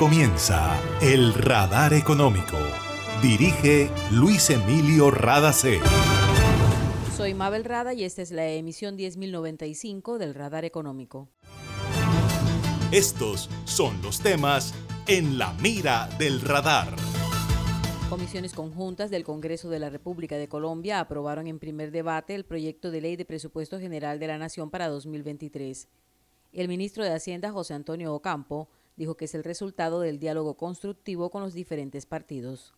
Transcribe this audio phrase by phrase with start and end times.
[0.00, 2.56] comienza El Radar Económico.
[3.20, 5.78] Dirige Luis Emilio Radacé.
[7.14, 11.28] Soy Mabel Rada y esta es la emisión 10.095 del Radar Económico.
[12.90, 14.72] Estos son los temas
[15.06, 16.96] en la mira del radar.
[18.08, 22.90] Comisiones conjuntas del Congreso de la República de Colombia aprobaron en primer debate el proyecto
[22.90, 25.88] de ley de presupuesto general de la Nación para 2023.
[26.54, 31.30] El ministro de Hacienda, José Antonio Ocampo, dijo que es el resultado del diálogo constructivo
[31.30, 32.74] con los diferentes partidos.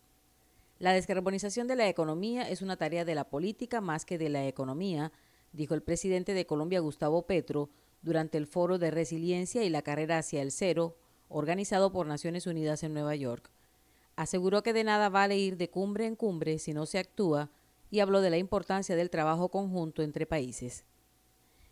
[0.79, 4.47] La descarbonización de la economía es una tarea de la política más que de la
[4.47, 5.11] economía,
[5.51, 7.69] dijo el presidente de Colombia, Gustavo Petro,
[8.03, 10.95] durante el foro de resiliencia y la carrera hacia el cero,
[11.27, 13.51] organizado por Naciones Unidas en Nueva York.
[14.15, 17.49] Aseguró que de nada vale ir de cumbre en cumbre si no se actúa
[17.91, 20.85] y habló de la importancia del trabajo conjunto entre países.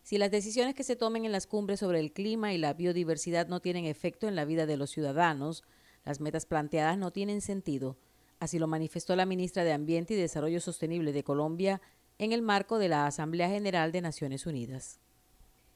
[0.04, 3.48] Si las decisiones que se tomen en las cumbres sobre el clima y la biodiversidad
[3.48, 5.64] no tienen efecto en la vida de los ciudadanos,
[6.04, 7.98] las metas planteadas no tienen sentido.
[8.40, 11.82] Así lo manifestó la ministra de Ambiente y Desarrollo Sostenible de Colombia
[12.18, 15.00] en el marco de la Asamblea General de Naciones Unidas.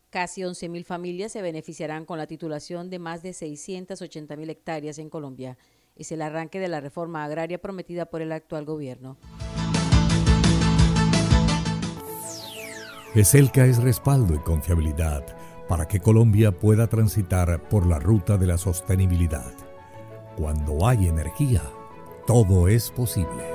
[0.09, 5.57] Casi 11.000 familias se beneficiarán con la titulación de más de 680.000 hectáreas en Colombia.
[5.95, 9.17] Es el arranque de la reforma agraria prometida por el actual gobierno.
[13.15, 15.23] ESELCA es respaldo y confiabilidad
[15.69, 19.53] para que Colombia pueda transitar por la ruta de la sostenibilidad.
[20.35, 21.61] Cuando hay energía,
[22.27, 23.54] todo es posible.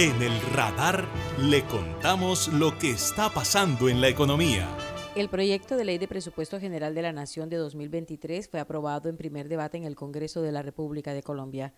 [0.00, 1.06] En el radar
[1.42, 4.66] le contamos lo que está pasando en la economía.
[5.14, 9.18] El proyecto de ley de presupuesto general de la Nación de 2023 fue aprobado en
[9.18, 11.74] primer debate en el Congreso de la República de Colombia.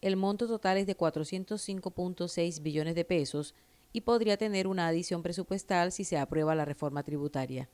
[0.00, 3.52] El monto total es de 405.6 billones de pesos
[3.92, 7.68] y podría tener una adición presupuestal si se aprueba la reforma tributaria.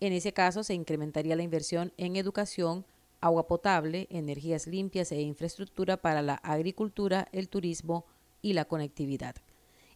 [0.00, 2.84] En ese caso se incrementaría la inversión en educación,
[3.20, 8.06] agua potable, energías limpias e infraestructura para la agricultura, el turismo,
[8.42, 9.36] y la conectividad.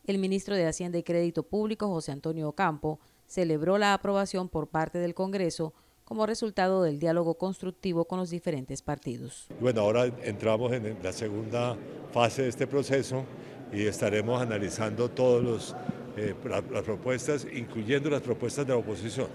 [0.04, 4.98] El ministro de Hacienda y Crédito Público, José Antonio Ocampo, celebró la aprobación por parte
[4.98, 5.72] del Congreso
[6.04, 9.46] como resultado del diálogo constructivo con los diferentes partidos.
[9.60, 11.76] Bueno, ahora entramos en la segunda
[12.12, 13.24] fase de este proceso
[13.72, 15.74] y estaremos analizando todas
[16.16, 19.28] eh, las propuestas, incluyendo las propuestas de la oposición.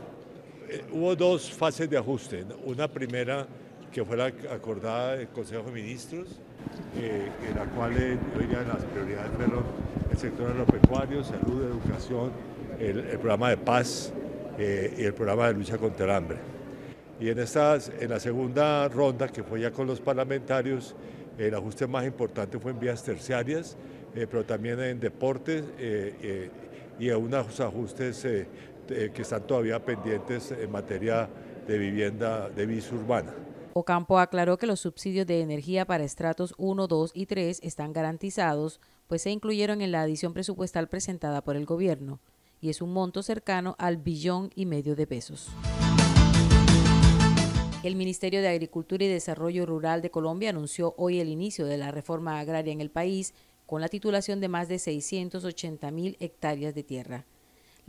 [0.70, 2.46] Eh, hubo dos fases de ajuste.
[2.64, 3.48] Una primera
[3.92, 6.40] que fue la acordada del Consejo de Ministros,
[6.96, 8.18] eh, en la cual eh,
[8.68, 9.64] las prioridades fueron
[10.12, 12.32] el sector agropecuario, salud, educación,
[12.80, 14.12] el, programa de paz
[14.58, 16.38] eh, y el programa de lucha contra el hambre.
[17.20, 20.96] Y en, estas, en la segunda ronda, que fue ya con los parlamentarios,
[21.38, 23.78] el ajuste más importante fue en vías terciarias,
[24.14, 25.64] pero también en deportes
[27.00, 28.28] y unos ajustes
[28.88, 31.30] que están todavía pendientes en materia
[31.68, 33.32] de vivienda de visa urbana.
[33.74, 38.82] Ocampo aclaró que los subsidios de energía para estratos 1, 2 y 3 están garantizados,
[39.08, 42.20] pues se incluyeron en la adición presupuestal presentada por el gobierno,
[42.62, 45.50] y es un monto cercano al billón y medio de pesos.
[47.84, 51.92] El Ministerio de Agricultura y Desarrollo Rural de Colombia anunció hoy el inicio de la
[51.92, 53.34] reforma agraria en el país
[53.66, 57.26] con la titulación de más de 680 mil hectáreas de tierra.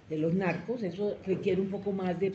[0.09, 0.83] de los narcos.
[0.83, 2.31] Eso requiere un poco más de,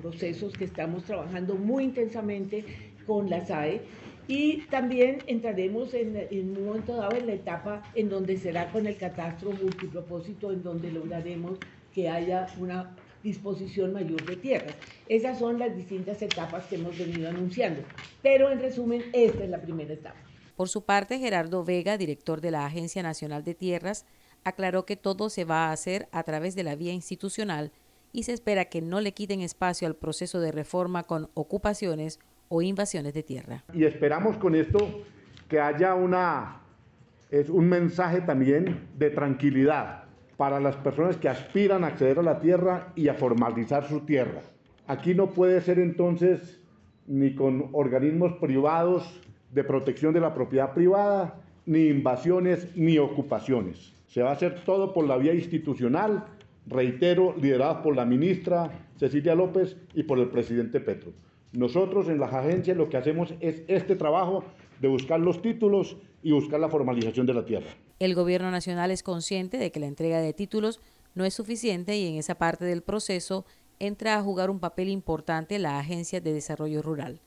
[0.00, 2.64] procesos que estamos trabajando muy intensamente
[3.06, 3.80] con la SAE.
[4.28, 8.86] Y también entraremos en, en, un momento dado en la etapa en donde será con
[8.86, 11.58] el catastro multipropósito, en donde lograremos
[11.92, 14.74] que haya una disposición mayor de tierras.
[15.08, 17.82] Esas son las distintas etapas que hemos venido anunciando.
[18.22, 20.18] Pero en resumen, esta es la primera etapa.
[20.56, 24.04] Por su parte, Gerardo Vega, director de la Agencia Nacional de Tierras,
[24.44, 27.72] aclaró que todo se va a hacer a través de la vía institucional
[28.12, 32.62] y se espera que no le quiten espacio al proceso de reforma con ocupaciones o
[32.62, 33.64] invasiones de tierra.
[33.72, 34.78] Y esperamos con esto
[35.48, 36.62] que haya una
[37.30, 40.04] es un mensaje también de tranquilidad
[40.36, 44.42] para las personas que aspiran a acceder a la tierra y a formalizar su tierra.
[44.86, 46.60] Aquí no puede ser entonces
[47.06, 53.91] ni con organismos privados de protección de la propiedad privada, ni invasiones, ni ocupaciones.
[54.12, 56.26] Se va a hacer todo por la vía institucional,
[56.66, 61.14] reitero, liderada por la ministra Cecilia López y por el presidente Petro.
[61.52, 64.44] Nosotros en las agencias lo que hacemos es este trabajo
[64.82, 67.68] de buscar los títulos y buscar la formalización de la tierra.
[68.00, 70.82] El gobierno nacional es consciente de que la entrega de títulos
[71.14, 73.46] no es suficiente y en esa parte del proceso
[73.78, 77.22] entra a jugar un papel importante la Agencia de Desarrollo Rural.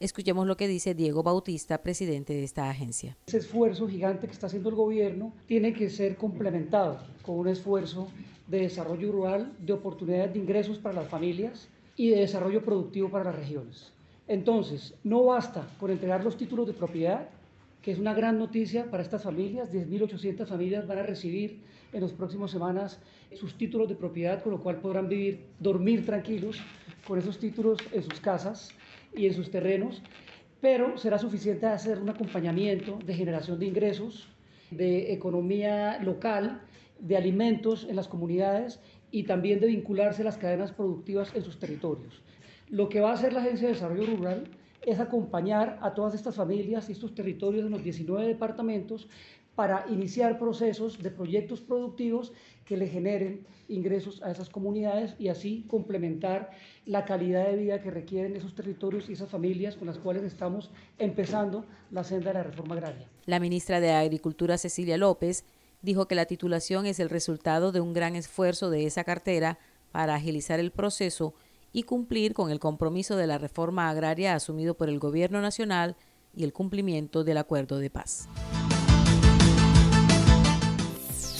[0.00, 3.16] Escuchemos lo que dice Diego Bautista, presidente de esta agencia.
[3.26, 8.06] Ese esfuerzo gigante que está haciendo el gobierno tiene que ser complementado con un esfuerzo
[8.46, 13.24] de desarrollo rural, de oportunidades de ingresos para las familias, y de desarrollo productivo para
[13.24, 13.92] las regiones.
[14.28, 17.28] Entonces, no basta con entregar los títulos de propiedad,
[17.82, 19.72] que es una gran noticia para estas familias.
[19.72, 21.60] 10.800 familias van a recibir
[21.92, 23.00] en las próximas semanas
[23.34, 26.60] sus títulos de propiedad, con lo cual podrán vivir, dormir tranquilos
[27.04, 28.72] con esos títulos en sus casas
[29.18, 30.02] y en sus terrenos,
[30.60, 34.28] pero será suficiente hacer un acompañamiento de generación de ingresos,
[34.70, 36.62] de economía local,
[36.98, 38.80] de alimentos en las comunidades
[39.10, 42.22] y también de vincularse a las cadenas productivas en sus territorios.
[42.68, 44.44] Lo que va a hacer la Agencia de Desarrollo Rural
[44.84, 49.08] es acompañar a todas estas familias y estos territorios en los 19 departamentos
[49.58, 52.32] para iniciar procesos de proyectos productivos
[52.64, 56.52] que le generen ingresos a esas comunidades y así complementar
[56.86, 60.70] la calidad de vida que requieren esos territorios y esas familias con las cuales estamos
[60.96, 63.08] empezando la senda de la reforma agraria.
[63.26, 65.44] La ministra de Agricultura, Cecilia López,
[65.82, 69.58] dijo que la titulación es el resultado de un gran esfuerzo de esa cartera
[69.90, 71.34] para agilizar el proceso
[71.72, 75.96] y cumplir con el compromiso de la reforma agraria asumido por el Gobierno Nacional
[76.32, 78.28] y el cumplimiento del acuerdo de paz.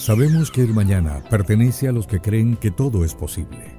[0.08, 3.76] Sabemos que el mañana pertenece a los que creen que todo es posible.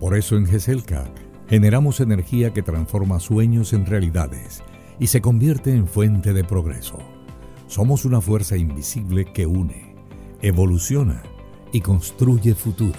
[0.00, 1.04] Por eso en GESELCA
[1.48, 4.60] generamos energía que transforma sueños en realidades
[4.98, 6.98] y se convierte en fuente de progreso.
[7.68, 9.94] Somos una fuerza invisible que une
[10.42, 11.22] evoluciona
[11.70, 12.98] y construye futuro.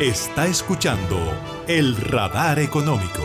[0.00, 1.16] Está escuchando
[1.68, 3.22] el radar económico.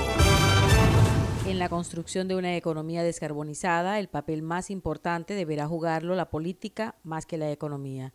[1.47, 6.93] En la construcción de una economía descarbonizada, el papel más importante deberá jugarlo la política
[7.03, 8.13] más que la economía.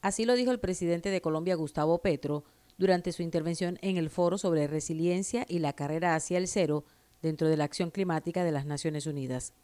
[0.00, 2.44] Así lo dijo el presidente de Colombia, Gustavo Petro,
[2.78, 6.84] durante su intervención en el foro sobre resiliencia y la carrera hacia el cero
[7.20, 9.54] dentro de la acción climática de las Naciones Unidas.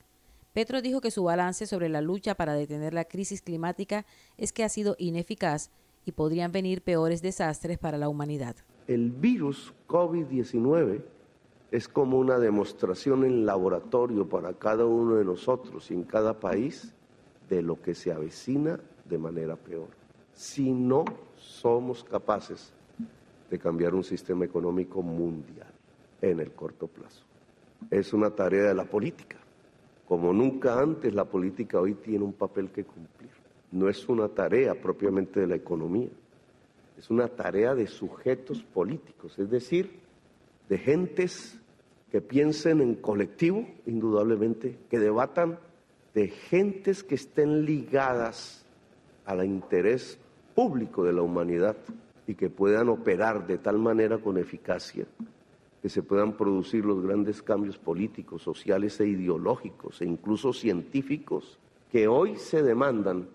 [0.53, 4.07] Petro dijo que su balance sobre la lucha para detener la crisis climática
[4.39, 5.71] es que ha sido ineficaz
[6.05, 8.57] y podrían venir peores desastres para la humanidad.
[8.87, 11.03] El virus COVID-19
[11.71, 16.93] es como una demostración en laboratorio para cada uno de nosotros y en cada país
[17.49, 19.89] de lo que se avecina de manera peor.
[20.33, 21.05] Si no
[21.37, 22.73] somos capaces
[23.51, 25.73] de cambiar un sistema económico mundial
[26.23, 27.25] en el corto plazo.
[27.91, 29.39] Es una tarea de la política.
[30.07, 33.31] Como nunca antes, la política hoy tiene un papel que cumplir
[33.73, 36.09] no es una tarea propiamente de la economía,
[36.99, 40.01] es una tarea de sujetos políticos, es decir,
[40.69, 41.59] de gentes
[42.11, 45.59] que piensen en colectivo, indudablemente, que debatan
[46.15, 48.65] de gentes que estén ligadas
[49.25, 50.19] al interés
[50.55, 51.77] público de la humanidad
[52.27, 55.07] y que puedan operar de tal manera con eficacia
[55.81, 61.59] que se puedan producir los grandes cambios políticos, sociales e ideológicos e incluso científicos
[61.91, 63.29] que hoy se demandan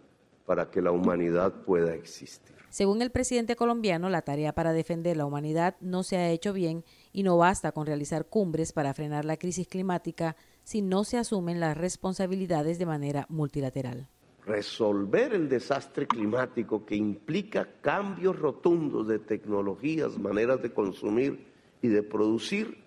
[0.46, 2.56] para que la humanidad pueda existir.
[2.70, 6.84] Según el presidente colombiano, la tarea para defender la humanidad no se ha hecho bien
[7.14, 11.60] y no basta con realizar cumbres para frenar la crisis climática si no se asumen
[11.60, 14.08] las responsabilidades de manera multilateral.
[14.46, 21.48] resolver el desastre climático que implica cambios rotundos de tecnologías, maneras de consumir
[21.82, 22.78] y de producir,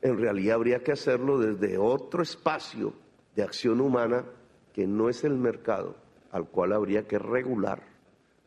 [0.00, 2.92] en realidad habría que hacerlo desde otro espacio
[3.34, 4.24] de acción humana
[4.72, 5.96] que no es el mercado,
[6.32, 7.82] al cual habría que regular,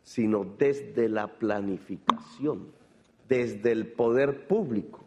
[0.04, 2.68] sino desde la planificación,
[3.30, 5.04] desde el poder público,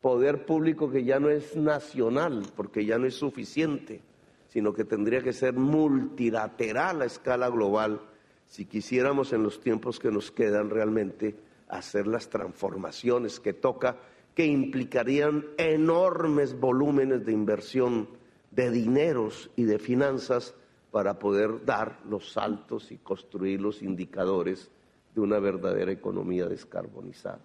[0.00, 4.00] poder público que ya no es nacional, porque ya no es suficiente,
[4.48, 8.00] sino que tendría que ser multilateral a escala global
[8.46, 11.36] si quisiéramos en los tiempos que nos quedan realmente
[11.68, 13.96] hacer las transformaciones que toca,
[14.34, 18.08] que implicarían enormes volúmenes de inversión
[18.50, 20.54] de dineros y de finanzas
[20.92, 24.70] para poder dar los saltos y construir los indicadores
[25.14, 27.40] de una verdadera economía descarbonizada.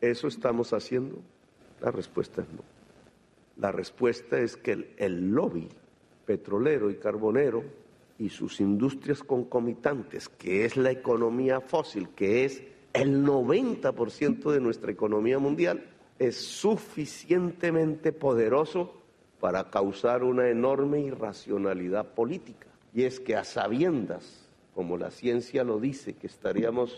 [0.00, 1.18] ¿Eso estamos haciendo?
[1.80, 2.62] La respuesta es no.
[3.58, 5.68] La respuesta es que el, lobby
[6.24, 7.64] petrolero y carbonero
[8.18, 12.62] y sus industrias concomitantes, que es la economía fósil, que es
[12.94, 15.84] el 90% de nuestra economía mundial,
[16.18, 18.94] es suficientemente poderoso
[19.38, 22.65] para causar una enorme irracionalidad política.
[22.96, 26.96] Y es que a sabiendas, como la ciencia lo dice, que estaríamos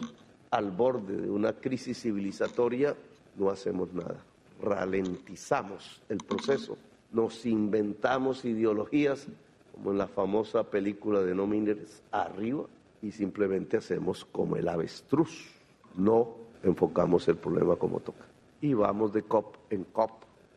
[0.51, 2.97] al borde de una crisis civilizatoria,
[3.37, 4.17] no hacemos nada.
[4.63, 6.79] Ralentizamos el proceso
[7.13, 9.27] nos inventamos ideologías,
[9.75, 12.65] como en la famosa película de No Mires Arriba,
[13.01, 15.49] y simplemente hacemos como el avestruz.
[15.97, 16.29] No
[16.63, 18.25] enfocamos el problema como toca.
[18.61, 20.11] Y vamos de COP en COP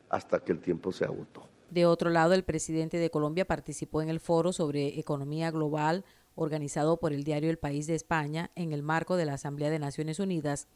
[0.10, 1.50] hasta que el tiempo se agotó.
[1.72, 6.04] De otro lado, el presidente de Colombia participó en el foro sobre economía global
[6.36, 9.80] organizado por el diario El País de España en el marco de la Asamblea de
[9.80, 10.68] Naciones Unidas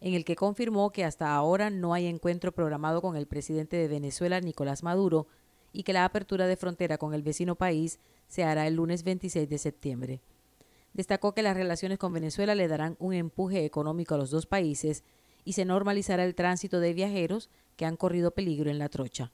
[0.00, 3.88] en el que confirmó que hasta ahora no hay encuentro programado con el presidente de
[3.88, 5.26] Venezuela, Nicolás Maduro,
[5.72, 9.48] y que la apertura de frontera con el vecino país se hará el lunes 26
[9.48, 10.20] de septiembre.
[10.94, 15.04] Destacó que las relaciones con Venezuela le darán un empuje económico a los dos países
[15.44, 19.32] y se normalizará el tránsito de viajeros que han corrido peligro en la trocha.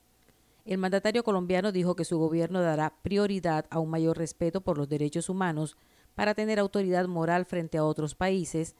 [0.65, 4.89] El mandatario colombiano dijo que su gobierno dará prioridad a un mayor respeto por los
[4.89, 5.77] derechos humanos
[6.15, 8.75] para tener autoridad moral frente a otros países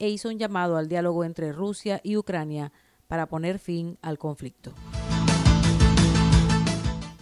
[0.00, 2.72] e hizo un llamado al diálogo entre Rusia y Ucrania
[3.06, 4.72] para poner fin al conflicto.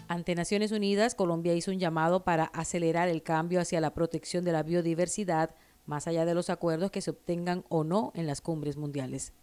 [0.08, 4.52] Ante Naciones Unidas, Colombia hizo un llamado para acelerar el cambio hacia la protección de
[4.52, 5.54] la biodiversidad,
[5.84, 9.34] más allá de los acuerdos que se obtengan o no en las cumbres mundiales.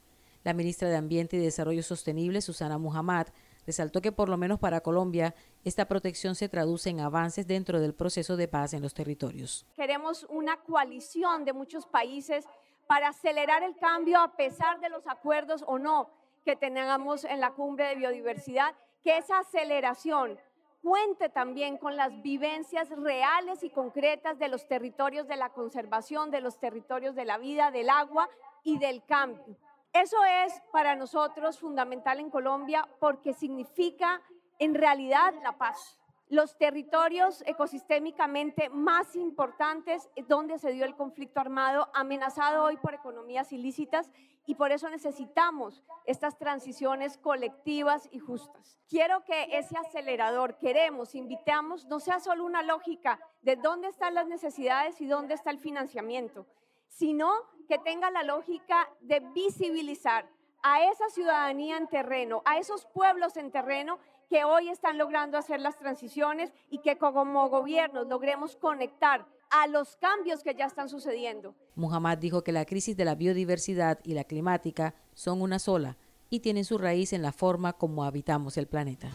[0.44, 3.27] La ministra de Ambiente y Desarrollo Sostenible, Susana Muhammad,
[3.65, 7.93] resaltó que por lo menos para Colombia esta protección se traduce en avances dentro del
[7.93, 9.65] proceso de paz en los territorios.
[9.75, 12.46] Queremos una coalición de muchos países
[12.88, 16.10] para acelerar el cambio a pesar de los acuerdos o no
[16.43, 20.38] que tengamos en la cumbre de biodiversidad, que esa aceleración
[20.82, 26.41] cuente también con las vivencias reales y concretas de los territorios de la conservación, de
[26.41, 28.29] los territorios de la vida, del agua
[28.63, 29.55] y del cambio.
[29.94, 34.24] Eso es para nosotros fundamental en Colombia porque significa
[34.58, 41.92] en realidad la paz los territorios ecosistémicamente más importantes donde se dio el conflicto armado,
[41.94, 44.10] amenazado hoy por economías ilícitas
[44.48, 48.80] y por eso necesitamos estas transiciones colectivas y justas.
[48.90, 54.28] Quiero que ese acelerador, queremos, invitamos, no sea solo una lógica de dónde están las
[54.28, 56.48] necesidades y dónde está el financiamiento,
[56.94, 57.30] sino
[57.68, 60.30] que tenga la lógica de visibilizar
[60.64, 65.60] a esa ciudadanía en terreno, a esos pueblos en terreno que hoy están logrando hacer
[65.60, 71.54] las transiciones y que como gobiernos logremos conectar a los cambios que ya están sucediendo.
[71.76, 75.98] Muhammad dijo que la crisis de la biodiversidad y la climática son una sola
[76.30, 79.10] y tienen su raíz en la forma como habitamos el planeta.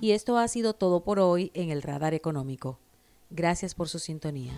[0.00, 2.78] Y esto ha sido todo por hoy en el Radar Económico.
[3.30, 4.52] Gracias por su sintonía.